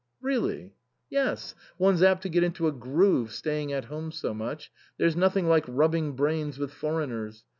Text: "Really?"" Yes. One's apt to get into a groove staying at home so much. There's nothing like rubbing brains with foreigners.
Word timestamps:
"Really?"" 0.19 0.73
Yes. 1.11 1.53
One's 1.77 2.01
apt 2.01 2.23
to 2.23 2.29
get 2.29 2.43
into 2.43 2.67
a 2.67 2.71
groove 2.71 3.31
staying 3.31 3.71
at 3.71 3.85
home 3.85 4.11
so 4.11 4.33
much. 4.33 4.71
There's 4.97 5.15
nothing 5.15 5.47
like 5.47 5.65
rubbing 5.67 6.13
brains 6.13 6.57
with 6.57 6.71
foreigners. 6.73 7.43